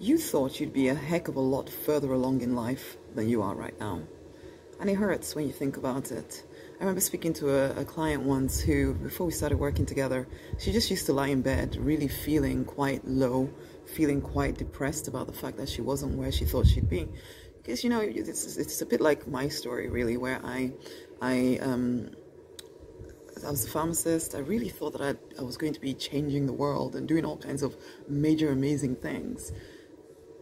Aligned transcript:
You 0.00 0.18
thought 0.18 0.58
you'd 0.58 0.72
be 0.72 0.88
a 0.88 0.94
heck 0.94 1.28
of 1.28 1.36
a 1.36 1.40
lot 1.40 1.70
further 1.70 2.12
along 2.12 2.40
in 2.40 2.56
life 2.56 2.96
than 3.14 3.28
you 3.28 3.42
are 3.42 3.54
right 3.54 3.78
now. 3.78 4.02
And 4.80 4.90
it 4.90 4.94
hurts 4.94 5.36
when 5.36 5.46
you 5.46 5.52
think 5.52 5.76
about 5.76 6.10
it. 6.10 6.44
I 6.76 6.80
remember 6.80 7.00
speaking 7.00 7.32
to 7.34 7.50
a, 7.50 7.80
a, 7.82 7.84
client 7.84 8.24
once 8.24 8.60
who, 8.60 8.94
before 8.94 9.26
we 9.26 9.32
started 9.32 9.58
working 9.58 9.86
together, 9.86 10.26
she 10.58 10.72
just 10.72 10.90
used 10.90 11.06
to 11.06 11.12
lie 11.12 11.28
in 11.28 11.42
bed, 11.42 11.76
really 11.76 12.08
feeling 12.08 12.64
quite 12.64 13.06
low, 13.06 13.48
feeling 13.86 14.20
quite 14.20 14.58
depressed 14.58 15.06
about 15.06 15.28
the 15.28 15.32
fact 15.32 15.56
that 15.58 15.68
she 15.68 15.80
wasn't 15.80 16.18
where 16.18 16.32
she 16.32 16.44
thought 16.44 16.66
she'd 16.66 16.90
be. 16.90 17.08
Because 17.58 17.84
you 17.84 17.90
know, 17.90 18.00
it's, 18.00 18.56
it's 18.56 18.82
a 18.82 18.86
bit 18.86 19.00
like 19.00 19.28
my 19.28 19.48
story, 19.48 19.88
really, 19.88 20.16
where 20.16 20.40
I, 20.44 20.72
I, 21.22 21.58
um, 21.62 22.10
I 23.46 23.50
was 23.50 23.64
a 23.64 23.70
pharmacist. 23.70 24.34
I 24.34 24.38
really 24.40 24.68
thought 24.68 24.98
that 24.98 25.02
I, 25.02 25.40
I 25.40 25.44
was 25.44 25.56
going 25.56 25.72
to 25.72 25.80
be 25.80 25.94
changing 25.94 26.46
the 26.46 26.52
world 26.52 26.96
and 26.96 27.06
doing 27.06 27.24
all 27.24 27.36
kinds 27.36 27.62
of 27.62 27.76
major, 28.08 28.50
amazing 28.50 28.96
things 28.96 29.52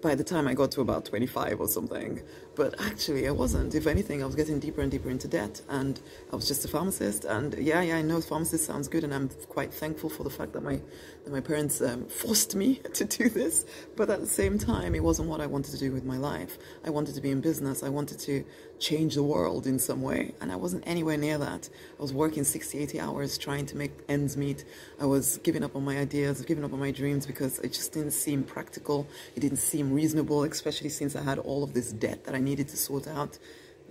by 0.02 0.16
the 0.16 0.24
time 0.24 0.48
I 0.48 0.54
got 0.54 0.72
to 0.72 0.80
about 0.80 1.04
25 1.04 1.60
or 1.60 1.68
something. 1.68 2.20
But 2.54 2.74
actually, 2.80 3.26
I 3.28 3.30
wasn't. 3.30 3.74
If 3.74 3.86
anything, 3.86 4.22
I 4.22 4.26
was 4.26 4.34
getting 4.34 4.58
deeper 4.58 4.82
and 4.82 4.90
deeper 4.90 5.08
into 5.08 5.28
debt. 5.28 5.62
And 5.68 5.98
I 6.30 6.36
was 6.36 6.46
just 6.46 6.64
a 6.64 6.68
pharmacist. 6.68 7.24
And 7.24 7.54
yeah, 7.54 7.80
yeah, 7.80 7.96
I 7.96 8.02
know 8.02 8.20
pharmacist 8.20 8.66
sounds 8.66 8.88
good. 8.88 9.04
And 9.04 9.14
I'm 9.14 9.30
quite 9.48 9.72
thankful 9.72 10.10
for 10.10 10.24
the 10.24 10.30
fact 10.30 10.52
that 10.52 10.62
my, 10.62 10.80
that 11.24 11.32
my 11.32 11.40
parents 11.40 11.80
um, 11.80 12.06
forced 12.06 12.56
me 12.56 12.74
to 12.94 13.04
do 13.04 13.30
this. 13.30 13.64
But 13.96 14.10
at 14.10 14.20
the 14.20 14.26
same 14.26 14.58
time, 14.58 14.94
it 14.94 15.04
wasn't 15.04 15.28
what 15.28 15.40
I 15.40 15.46
wanted 15.46 15.70
to 15.70 15.78
do 15.78 15.92
with 15.92 16.04
my 16.04 16.18
life. 16.18 16.58
I 16.84 16.90
wanted 16.90 17.14
to 17.14 17.20
be 17.20 17.30
in 17.30 17.40
business. 17.40 17.82
I 17.82 17.88
wanted 17.88 18.18
to 18.20 18.44
change 18.80 19.14
the 19.14 19.22
world 19.22 19.66
in 19.66 19.78
some 19.78 20.02
way. 20.02 20.34
And 20.40 20.50
I 20.50 20.56
wasn't 20.56 20.82
anywhere 20.84 21.16
near 21.16 21.38
that. 21.38 21.70
I 21.98 22.02
was 22.02 22.12
working 22.12 22.42
60, 22.42 22.76
80 22.76 23.00
hours 23.00 23.38
trying 23.38 23.66
to 23.66 23.76
make 23.76 23.92
ends 24.08 24.36
meet. 24.36 24.64
I 25.00 25.06
was 25.06 25.38
giving 25.44 25.62
up 25.62 25.76
on 25.76 25.84
my 25.84 25.98
ideas, 25.98 26.42
giving 26.42 26.64
up 26.64 26.72
on 26.72 26.80
my 26.80 26.90
dreams 26.90 27.24
because 27.24 27.60
it 27.60 27.72
just 27.72 27.92
didn't 27.92 28.10
seem 28.10 28.42
practical. 28.42 29.06
It 29.36 29.40
didn't 29.40 29.58
seem 29.58 29.91
reasonable, 29.92 30.44
especially 30.44 30.88
since 30.88 31.16
I 31.16 31.22
had 31.22 31.38
all 31.38 31.62
of 31.62 31.74
this 31.74 31.92
debt 31.92 32.24
that 32.24 32.34
I 32.34 32.40
needed 32.40 32.68
to 32.68 32.76
sort 32.76 33.06
out. 33.06 33.38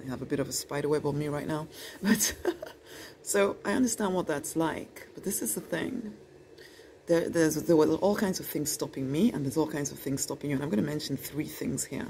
I 0.04 0.10
have 0.10 0.22
a 0.22 0.26
bit 0.26 0.40
of 0.40 0.50
a 0.50 0.52
spider 0.52 0.90
web 0.90 1.06
on 1.06 1.18
me 1.18 1.28
right 1.28 1.48
now. 1.48 1.68
But 2.02 2.36
so 3.22 3.58
I 3.64 3.74
understand 3.74 4.14
what 4.16 4.28
that's 4.28 4.56
like. 4.56 5.08
But 5.14 5.24
this 5.24 5.42
is 5.42 5.56
the 5.56 5.62
thing. 5.62 6.14
There, 7.08 7.30
there 7.30 7.76
were 7.76 7.96
all 7.96 8.16
kinds 8.16 8.40
of 8.40 8.46
things 8.46 8.72
stopping 8.72 9.12
me, 9.12 9.32
and 9.32 9.46
there's 9.46 9.58
all 9.58 9.68
kinds 9.68 9.92
of 9.92 10.00
things 10.00 10.22
stopping 10.22 10.50
you. 10.50 10.56
And 10.56 10.64
I'm 10.64 10.70
going 10.70 10.84
to 10.84 10.90
mention 10.90 11.18
three 11.18 11.46
things 11.46 11.86
here. 11.86 12.08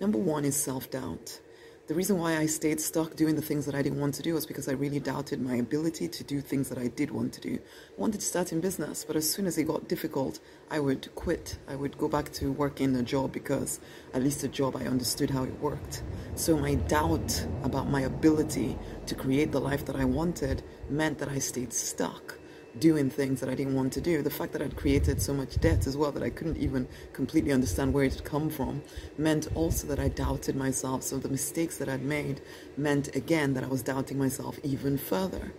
Number 0.00 0.18
one 0.18 0.44
is 0.44 0.56
self 0.56 0.90
doubt. 0.90 1.40
The 1.86 1.94
reason 1.94 2.16
why 2.16 2.38
I 2.38 2.46
stayed 2.46 2.80
stuck 2.80 3.14
doing 3.14 3.36
the 3.36 3.42
things 3.42 3.66
that 3.66 3.74
I 3.74 3.82
didn't 3.82 4.00
want 4.00 4.14
to 4.14 4.22
do 4.22 4.32
was 4.32 4.46
because 4.46 4.68
I 4.68 4.72
really 4.72 5.00
doubted 5.00 5.42
my 5.42 5.56
ability 5.56 6.08
to 6.08 6.24
do 6.24 6.40
things 6.40 6.70
that 6.70 6.78
I 6.78 6.86
did 6.86 7.10
want 7.10 7.34
to 7.34 7.42
do. 7.42 7.56
I 7.56 8.00
wanted 8.00 8.20
to 8.20 8.26
start 8.26 8.52
in 8.52 8.62
business, 8.62 9.04
but 9.04 9.16
as 9.16 9.28
soon 9.28 9.46
as 9.46 9.58
it 9.58 9.64
got 9.64 9.86
difficult, 9.86 10.40
I 10.70 10.80
would 10.80 11.14
quit. 11.14 11.58
I 11.68 11.76
would 11.76 11.98
go 11.98 12.08
back 12.08 12.32
to 12.34 12.50
working 12.52 12.96
a 12.96 13.02
job 13.02 13.32
because 13.32 13.80
at 14.14 14.22
least 14.22 14.42
a 14.44 14.48
job 14.48 14.76
I 14.76 14.86
understood 14.86 15.28
how 15.28 15.44
it 15.44 15.60
worked. 15.60 16.02
So 16.36 16.56
my 16.56 16.76
doubt 16.76 17.46
about 17.62 17.90
my 17.90 18.00
ability 18.00 18.78
to 19.04 19.14
create 19.14 19.52
the 19.52 19.60
life 19.60 19.84
that 19.84 19.96
I 19.96 20.06
wanted 20.06 20.62
meant 20.88 21.18
that 21.18 21.28
I 21.28 21.38
stayed 21.38 21.74
stuck 21.74 22.33
doing 22.78 23.10
things 23.10 23.40
that 23.40 23.48
I 23.48 23.54
didn't 23.54 23.74
want 23.74 23.92
to 23.94 24.00
do. 24.00 24.22
The 24.22 24.30
fact 24.30 24.52
that 24.52 24.62
I'd 24.62 24.76
created 24.76 25.20
so 25.20 25.32
much 25.32 25.60
debt 25.60 25.86
as 25.86 25.96
well 25.96 26.12
that 26.12 26.22
I 26.22 26.30
couldn't 26.30 26.56
even 26.56 26.88
completely 27.12 27.52
understand 27.52 27.92
where 27.92 28.04
it 28.04 28.14
had 28.14 28.24
come 28.24 28.50
from 28.50 28.82
meant 29.18 29.48
also 29.54 29.86
that 29.88 29.98
I 29.98 30.08
doubted 30.08 30.56
myself. 30.56 31.02
So 31.02 31.18
the 31.18 31.28
mistakes 31.28 31.78
that 31.78 31.88
I'd 31.88 32.02
made 32.02 32.40
meant 32.76 33.14
again 33.14 33.54
that 33.54 33.64
I 33.64 33.68
was 33.68 33.82
doubting 33.82 34.18
myself 34.18 34.58
even 34.62 34.98
further. 34.98 35.52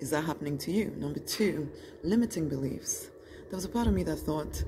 Is 0.00 0.10
that 0.10 0.24
happening 0.24 0.58
to 0.58 0.72
you? 0.72 0.94
Number 0.96 1.20
two, 1.20 1.68
limiting 2.02 2.48
beliefs. 2.48 3.10
There 3.50 3.56
was 3.56 3.64
a 3.64 3.68
part 3.68 3.86
of 3.86 3.94
me 3.94 4.02
that 4.04 4.16
thought 4.16 4.62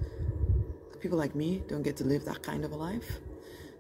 people 1.00 1.18
like 1.18 1.34
me 1.34 1.62
don't 1.68 1.82
get 1.82 1.96
to 1.96 2.04
live 2.04 2.24
that 2.26 2.42
kind 2.42 2.64
of 2.64 2.72
a 2.72 2.76
life 2.76 3.20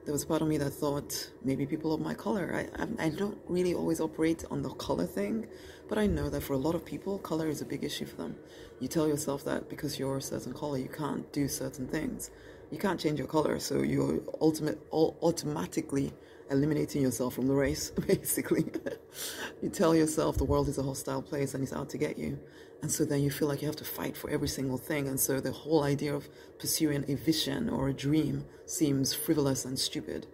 there 0.04 0.12
was 0.12 0.24
part 0.24 0.40
of 0.40 0.48
me 0.48 0.56
that 0.58 0.70
thought 0.70 1.30
maybe 1.44 1.66
people 1.66 1.92
of 1.92 2.00
my 2.00 2.14
color. 2.14 2.66
I, 2.78 3.04
I, 3.04 3.08
don't 3.10 3.38
really 3.48 3.74
always 3.74 4.00
operate 4.00 4.44
on 4.50 4.62
the 4.62 4.70
color 4.70 5.06
thing, 5.06 5.46
but 5.88 5.98
I 5.98 6.06
know 6.06 6.30
that 6.30 6.42
for 6.42 6.54
a 6.54 6.58
lot 6.58 6.74
of 6.74 6.84
people, 6.84 7.18
color 7.18 7.48
is 7.48 7.60
a 7.60 7.66
big 7.66 7.84
issue 7.84 8.06
for 8.06 8.16
them. 8.16 8.36
You 8.80 8.88
tell 8.88 9.06
yourself 9.06 9.44
that 9.44 9.68
because 9.68 9.98
you're 9.98 10.16
a 10.16 10.22
certain 10.22 10.54
color, 10.54 10.78
you 10.78 10.88
can't 10.88 11.30
do 11.32 11.48
certain 11.48 11.86
things. 11.86 12.30
You 12.70 12.78
can't 12.78 12.98
change 12.98 13.18
your 13.18 13.28
color, 13.28 13.58
so 13.58 13.82
you're 13.82 14.20
ultimate, 14.40 14.78
automatically 14.90 16.12
eliminating 16.50 17.02
yourself 17.02 17.34
from 17.34 17.46
the 17.46 17.54
race, 17.54 17.90
basically. 18.06 18.66
you 19.62 19.68
tell 19.68 19.94
yourself 19.94 20.36
the 20.36 20.44
world 20.44 20.68
is 20.68 20.78
a 20.78 20.82
hostile 20.82 21.22
place 21.22 21.54
and 21.54 21.62
it's 21.62 21.72
out 21.72 21.88
to 21.90 21.98
get 21.98 22.18
you. 22.18 22.38
And 22.82 22.90
so 22.90 23.04
then 23.04 23.22
you 23.22 23.30
feel 23.30 23.48
like 23.48 23.60
you 23.60 23.66
have 23.66 23.76
to 23.76 23.84
fight 23.84 24.16
for 24.16 24.30
every 24.30 24.48
single 24.48 24.78
thing. 24.78 25.06
And 25.06 25.20
so 25.20 25.40
the 25.40 25.52
whole 25.52 25.84
idea 25.84 26.14
of 26.14 26.28
pursuing 26.58 27.04
a 27.08 27.14
vision 27.14 27.68
or 27.68 27.88
a 27.88 27.92
dream 27.92 28.44
seems 28.64 29.12
frivolous 29.12 29.64
and 29.64 29.78
stupid. 29.78 30.26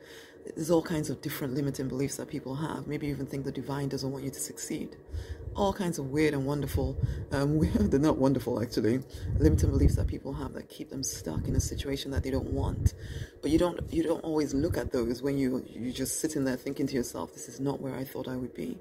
There's 0.55 0.71
all 0.71 0.83
kinds 0.83 1.11
of 1.11 1.21
different 1.21 1.55
limiting 1.55 1.89
beliefs 1.89 2.17
that 2.17 2.29
people 2.29 2.55
have. 2.57 2.87
Maybe 2.87 3.09
even 3.09 3.27
think 3.27 3.45
the 3.45 3.53
divine 3.53 3.89
doesn't 3.89 4.11
want 4.11 4.25
you 4.25 4.31
to 4.31 4.41
succeed. 4.41 4.97
All 5.55 5.73
kinds 5.73 5.99
of 5.99 6.11
weird 6.11 6.35
and 6.35 6.45
wonderful, 6.45 6.97
um, 7.33 7.61
they're 7.91 7.99
not 7.99 8.19
wonderful 8.19 8.63
actually, 8.63 9.01
limiting 9.39 9.71
beliefs 9.71 9.97
that 9.97 10.07
people 10.07 10.35
have 10.35 10.53
that 10.53 10.69
keep 10.69 10.91
them 10.91 11.03
stuck 11.03 11.49
in 11.49 11.57
a 11.57 11.61
situation 11.61 12.11
that 12.11 12.23
they 12.23 12.31
don't 12.31 12.51
want. 12.53 12.95
But 13.41 13.51
you 13.51 13.59
don't, 13.59 13.81
you 13.91 14.03
don't 14.03 14.23
always 14.23 14.53
look 14.53 14.77
at 14.77 14.93
those 14.93 15.23
when 15.23 15.39
you, 15.39 15.65
you're 15.69 15.93
just 15.93 16.21
sitting 16.21 16.45
there 16.45 16.57
thinking 16.57 16.87
to 16.87 16.95
yourself, 16.95 17.33
this 17.33 17.49
is 17.49 17.59
not 17.59 17.81
where 17.81 17.95
I 17.95 18.05
thought 18.05 18.29
I 18.29 18.37
would 18.37 18.55
be 18.55 18.77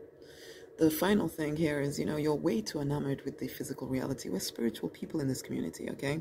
the 0.77 0.91
final 0.91 1.27
thing 1.27 1.55
here 1.55 1.79
is, 1.79 1.97
you 1.97 2.05
know, 2.05 2.17
you're 2.17 2.35
way 2.35 2.61
too 2.61 2.79
enamored 2.79 3.21
with 3.23 3.39
the 3.39 3.47
physical 3.47 3.87
reality. 3.87 4.29
We're 4.29 4.39
spiritual 4.39 4.89
people 4.89 5.21
in 5.21 5.27
this 5.27 5.41
community, 5.41 5.89
okay? 5.91 6.19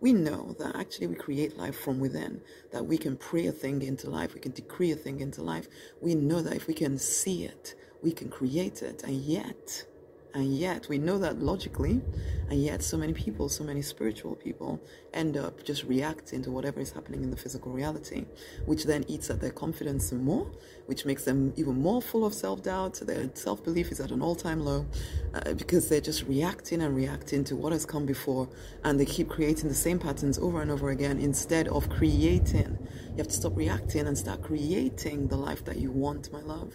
We 0.00 0.12
know 0.12 0.56
that 0.58 0.74
actually 0.74 1.06
we 1.08 1.14
create 1.14 1.56
life 1.56 1.78
from 1.78 2.00
within, 2.00 2.40
that 2.72 2.84
we 2.84 2.98
can 2.98 3.16
pray 3.16 3.46
a 3.46 3.52
thing 3.52 3.82
into 3.82 4.10
life, 4.10 4.34
we 4.34 4.40
can 4.40 4.52
decree 4.52 4.90
a 4.90 4.96
thing 4.96 5.20
into 5.20 5.42
life. 5.42 5.68
We 6.00 6.14
know 6.14 6.42
that 6.42 6.54
if 6.54 6.66
we 6.66 6.74
can 6.74 6.98
see 6.98 7.44
it, 7.44 7.74
we 8.02 8.12
can 8.12 8.28
create 8.28 8.82
it. 8.82 9.04
And 9.04 9.14
yet, 9.14 9.84
and 10.34 10.56
yet, 10.56 10.88
we 10.88 10.96
know 10.96 11.18
that 11.18 11.40
logically, 11.40 12.00
and 12.48 12.62
yet, 12.62 12.82
so 12.82 12.96
many 12.96 13.12
people, 13.12 13.50
so 13.50 13.64
many 13.64 13.82
spiritual 13.82 14.34
people 14.34 14.80
end 15.12 15.36
up 15.36 15.62
just 15.62 15.84
reacting 15.84 16.42
to 16.44 16.50
whatever 16.50 16.80
is 16.80 16.90
happening 16.90 17.22
in 17.22 17.30
the 17.30 17.36
physical 17.36 17.70
reality, 17.70 18.24
which 18.64 18.84
then 18.84 19.04
eats 19.08 19.28
at 19.28 19.42
their 19.42 19.50
confidence 19.50 20.10
more, 20.10 20.50
which 20.86 21.04
makes 21.04 21.24
them 21.24 21.52
even 21.56 21.78
more 21.78 22.00
full 22.00 22.24
of 22.24 22.32
self 22.32 22.62
doubt. 22.62 22.94
Their 22.94 23.30
self 23.34 23.62
belief 23.62 23.92
is 23.92 24.00
at 24.00 24.10
an 24.10 24.22
all 24.22 24.34
time 24.34 24.60
low 24.60 24.86
uh, 25.34 25.52
because 25.52 25.90
they're 25.90 26.00
just 26.00 26.22
reacting 26.26 26.80
and 26.80 26.96
reacting 26.96 27.44
to 27.44 27.56
what 27.56 27.72
has 27.72 27.84
come 27.84 28.06
before, 28.06 28.48
and 28.84 28.98
they 28.98 29.04
keep 29.04 29.28
creating 29.28 29.68
the 29.68 29.74
same 29.74 29.98
patterns 29.98 30.38
over 30.38 30.62
and 30.62 30.70
over 30.70 30.88
again 30.88 31.18
instead 31.18 31.68
of 31.68 31.90
creating. 31.90 32.78
You 33.10 33.18
have 33.18 33.28
to 33.28 33.34
stop 33.34 33.54
reacting 33.54 34.06
and 34.06 34.16
start 34.16 34.42
creating 34.42 35.28
the 35.28 35.36
life 35.36 35.62
that 35.66 35.76
you 35.76 35.90
want, 35.90 36.32
my 36.32 36.40
love. 36.40 36.74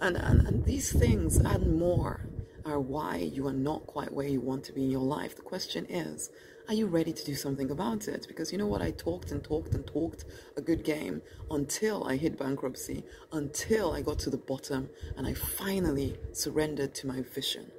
And, 0.00 0.16
and, 0.16 0.46
and 0.46 0.64
these 0.64 0.92
things 0.92 1.36
and 1.38 1.78
more 1.78 2.20
are 2.64 2.80
why 2.80 3.16
you 3.16 3.46
are 3.46 3.52
not 3.52 3.86
quite 3.86 4.12
where 4.12 4.26
you 4.26 4.40
want 4.40 4.64
to 4.64 4.72
be 4.72 4.84
in 4.84 4.90
your 4.90 5.02
life. 5.02 5.36
The 5.36 5.42
question 5.42 5.86
is, 5.86 6.30
are 6.68 6.74
you 6.74 6.86
ready 6.86 7.12
to 7.12 7.24
do 7.24 7.34
something 7.34 7.70
about 7.70 8.08
it? 8.08 8.26
Because 8.28 8.52
you 8.52 8.58
know 8.58 8.66
what? 8.66 8.82
I 8.82 8.92
talked 8.92 9.32
and 9.32 9.42
talked 9.42 9.74
and 9.74 9.86
talked 9.86 10.24
a 10.56 10.60
good 10.60 10.84
game 10.84 11.22
until 11.50 12.04
I 12.04 12.16
hit 12.16 12.38
bankruptcy, 12.38 13.04
until 13.32 13.92
I 13.92 14.02
got 14.02 14.18
to 14.20 14.30
the 14.30 14.36
bottom, 14.36 14.88
and 15.16 15.26
I 15.26 15.34
finally 15.34 16.16
surrendered 16.32 16.94
to 16.96 17.06
my 17.06 17.22
vision. 17.22 17.70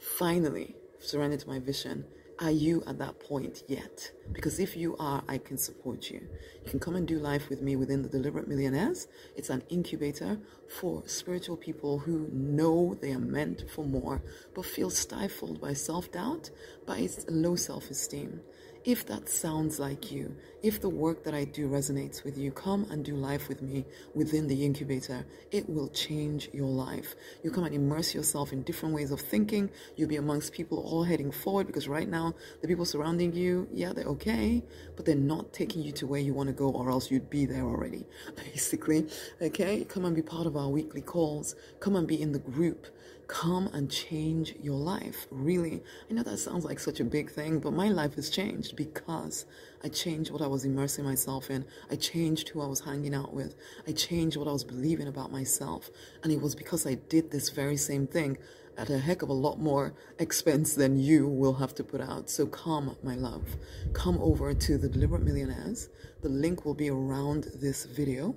Finally 0.00 0.76
surrendered 0.98 1.40
to 1.40 1.48
my 1.48 1.58
vision 1.58 2.04
are 2.42 2.50
you 2.50 2.82
at 2.88 2.98
that 2.98 3.20
point 3.20 3.62
yet? 3.68 4.10
Because 4.32 4.58
if 4.58 4.76
you 4.76 4.96
are, 4.98 5.22
I 5.28 5.38
can 5.38 5.56
support 5.56 6.10
you. 6.10 6.20
You 6.64 6.70
can 6.70 6.80
come 6.80 6.96
and 6.96 7.06
do 7.06 7.20
life 7.20 7.48
with 7.48 7.62
me 7.62 7.76
within 7.76 8.02
the 8.02 8.08
Deliberate 8.08 8.48
Millionaires. 8.48 9.06
It's 9.36 9.48
an 9.48 9.62
incubator 9.68 10.38
for 10.68 11.04
spiritual 11.06 11.56
people 11.56 12.00
who 12.00 12.28
know 12.32 12.98
they 13.00 13.12
are 13.12 13.20
meant 13.20 13.70
for 13.70 13.84
more, 13.84 14.22
but 14.54 14.66
feel 14.66 14.90
stifled 14.90 15.60
by 15.60 15.74
self 15.74 16.10
doubt, 16.10 16.50
by 16.84 17.08
low 17.28 17.54
self 17.54 17.88
esteem. 17.90 18.40
If 18.84 19.06
that 19.06 19.28
sounds 19.28 19.78
like 19.78 20.10
you, 20.10 20.34
if 20.60 20.80
the 20.80 20.88
work 20.88 21.22
that 21.22 21.34
I 21.34 21.44
do 21.44 21.68
resonates 21.68 22.24
with 22.24 22.36
you, 22.36 22.50
come 22.50 22.84
and 22.90 23.04
do 23.04 23.14
life 23.14 23.48
with 23.48 23.62
me 23.62 23.84
within 24.12 24.48
the 24.48 24.64
incubator. 24.64 25.24
It 25.52 25.70
will 25.70 25.88
change 25.90 26.50
your 26.52 26.66
life. 26.66 27.14
You 27.44 27.52
come 27.52 27.62
and 27.62 27.76
immerse 27.76 28.12
yourself 28.12 28.52
in 28.52 28.62
different 28.62 28.92
ways 28.92 29.12
of 29.12 29.20
thinking. 29.20 29.70
You'll 29.94 30.08
be 30.08 30.16
amongst 30.16 30.52
people 30.52 30.78
all 30.78 31.04
heading 31.04 31.30
forward 31.30 31.68
because 31.68 31.86
right 31.86 32.08
now, 32.08 32.34
the 32.60 32.66
people 32.66 32.84
surrounding 32.84 33.32
you, 33.32 33.68
yeah, 33.72 33.92
they're 33.92 34.04
okay, 34.06 34.64
but 34.96 35.04
they're 35.04 35.14
not 35.14 35.52
taking 35.52 35.84
you 35.84 35.92
to 35.92 36.06
where 36.08 36.20
you 36.20 36.34
want 36.34 36.48
to 36.48 36.52
go 36.52 36.68
or 36.68 36.90
else 36.90 37.08
you'd 37.08 37.30
be 37.30 37.46
there 37.46 37.62
already, 37.62 38.04
basically. 38.36 39.06
Okay? 39.40 39.84
Come 39.84 40.04
and 40.04 40.16
be 40.16 40.22
part 40.22 40.48
of 40.48 40.56
our 40.56 40.68
weekly 40.68 41.02
calls. 41.02 41.54
Come 41.78 41.94
and 41.94 42.08
be 42.08 42.20
in 42.20 42.32
the 42.32 42.40
group 42.40 42.88
come 43.32 43.66
and 43.72 43.90
change 43.90 44.54
your 44.60 44.76
life. 44.76 45.26
Really, 45.30 45.82
I 46.10 46.12
know 46.12 46.22
that 46.22 46.36
sounds 46.36 46.66
like 46.66 46.78
such 46.78 47.00
a 47.00 47.04
big 47.04 47.30
thing, 47.30 47.60
but 47.60 47.72
my 47.72 47.88
life 47.88 48.14
has 48.16 48.28
changed 48.28 48.76
because 48.76 49.46
I 49.82 49.88
changed 49.88 50.30
what 50.30 50.42
I 50.42 50.46
was 50.46 50.66
immersing 50.66 51.06
myself 51.06 51.50
in. 51.50 51.64
I 51.90 51.96
changed 51.96 52.50
who 52.50 52.60
I 52.60 52.66
was 52.66 52.80
hanging 52.80 53.14
out 53.14 53.32
with. 53.32 53.54
I 53.88 53.92
changed 53.92 54.36
what 54.36 54.48
I 54.48 54.52
was 54.52 54.64
believing 54.64 55.08
about 55.08 55.32
myself. 55.32 55.88
And 56.22 56.30
it 56.30 56.42
was 56.42 56.54
because 56.54 56.86
I 56.86 56.94
did 56.94 57.30
this 57.30 57.48
very 57.48 57.78
same 57.78 58.06
thing 58.06 58.36
at 58.76 58.90
a 58.90 58.98
heck 58.98 59.22
of 59.22 59.30
a 59.30 59.44
lot 59.46 59.58
more 59.58 59.94
expense 60.18 60.74
than 60.74 60.98
you 60.98 61.26
will 61.26 61.54
have 61.54 61.74
to 61.76 61.84
put 61.84 62.02
out. 62.02 62.28
So 62.28 62.44
come, 62.46 62.98
my 63.02 63.14
love. 63.14 63.56
Come 63.94 64.18
over 64.20 64.52
to 64.52 64.76
the 64.76 64.90
Deliberate 64.90 65.22
Millionaires. 65.22 65.88
The 66.20 66.28
link 66.28 66.66
will 66.66 66.74
be 66.74 66.90
around 66.90 67.44
this 67.54 67.86
video. 67.86 68.36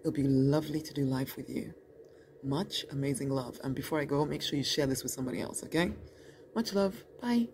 It'll 0.00 0.12
be 0.12 0.22
lovely 0.22 0.80
to 0.82 0.94
do 0.94 1.04
life 1.04 1.36
with 1.36 1.50
you 1.50 1.74
much 2.46 2.84
amazing 2.90 3.30
love. 3.30 3.60
And 3.64 3.74
before 3.74 4.00
I 4.00 4.04
go, 4.04 4.24
make 4.24 4.42
sure 4.42 4.56
you 4.56 4.64
share 4.64 4.86
this 4.86 5.02
with 5.02 5.12
somebody 5.12 5.40
else, 5.40 5.64
okay? 5.64 5.92
Much 6.54 6.72
love. 6.72 7.04
Bye. 7.20 7.48